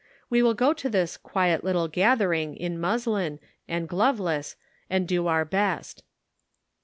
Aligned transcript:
We 0.31 0.41
will 0.41 0.55
go 0.55 0.73
to 0.73 0.89
this 0.89 1.15
'quiet 1.15 1.63
little 1.63 1.87
gathering' 1.87 2.57
in 2.57 2.79
muslin, 2.79 3.37
and 3.67 3.87
gloveless, 3.87 4.55
and 4.89 5.07
do 5.07 5.27
our 5.27 5.45
best." 5.45 6.01